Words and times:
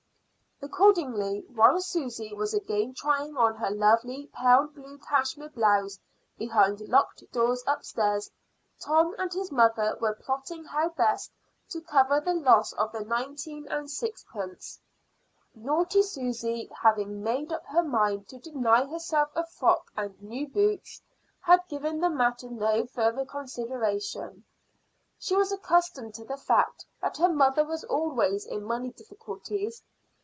Accordingly, 0.63 1.43
while 1.47 1.81
Susy 1.81 2.35
was 2.35 2.53
again 2.53 2.93
trying 2.93 3.35
on 3.35 3.55
her 3.55 3.71
lovely 3.71 4.29
pale 4.31 4.67
blue 4.67 4.99
cashmere 4.99 5.49
blouse 5.49 5.97
behind 6.37 6.81
locked 6.87 7.23
doors 7.31 7.63
upstairs, 7.65 8.29
Tom 8.79 9.15
and 9.17 9.33
his 9.33 9.51
mother 9.51 9.97
were 9.99 10.13
plotting 10.13 10.63
how 10.65 10.89
best 10.89 11.31
to 11.69 11.81
cover 11.81 12.19
the 12.19 12.35
loss 12.35 12.73
of 12.73 12.91
the 12.91 12.99
nineteen 13.03 13.67
and 13.71 13.89
sixpence. 13.89 14.79
Naughty 15.55 16.03
Susy, 16.03 16.69
having 16.83 17.23
made 17.23 17.51
up 17.51 17.65
her 17.65 17.81
mind 17.83 18.27
to 18.27 18.37
deny 18.37 18.85
herself 18.85 19.29
a 19.33 19.39
new 19.39 19.45
frock 19.47 19.91
and 19.97 20.21
new 20.21 20.47
boots, 20.47 21.01
had 21.39 21.67
given 21.69 21.99
the 21.99 22.09
matter 22.09 22.51
no 22.51 22.85
further 22.85 23.25
consideration. 23.25 24.45
She 25.17 25.35
was 25.35 25.51
accustomed 25.51 26.13
to 26.15 26.23
the 26.23 26.37
fact 26.37 26.85
that 27.01 27.17
her 27.17 27.29
mother 27.33 27.65
was 27.65 27.83
always 27.85 28.45
in 28.45 28.63
money 28.63 28.91
difficulties. 28.91 29.81